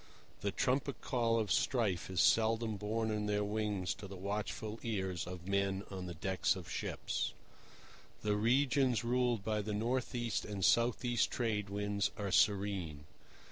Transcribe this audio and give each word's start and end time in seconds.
The 0.39 0.49
trumpet 0.49 0.99
call 1.01 1.37
of 1.37 1.51
strife 1.51 2.09
is 2.09 2.21
seldom 2.21 2.75
borne 2.75 3.11
on 3.11 3.27
their 3.27 3.43
wings 3.43 3.93
to 3.93 4.07
the 4.07 4.15
watchful 4.17 4.79
ears 4.81 5.27
of 5.27 5.47
men 5.47 5.83
on 5.91 6.07
the 6.07 6.15
decks 6.15 6.55
of 6.55 6.71
ships. 6.71 7.33
The 8.23 8.35
regions 8.35 9.03
ruled 9.03 9.43
by 9.43 9.61
the 9.61 9.75
north 9.75 10.15
east 10.15 10.43
and 10.43 10.65
south 10.65 11.05
east 11.05 11.29
Trade 11.29 11.69
Winds 11.69 12.09
are 12.17 12.31
serene. 12.31 13.03